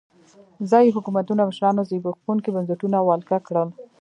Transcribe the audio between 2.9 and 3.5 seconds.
ولکه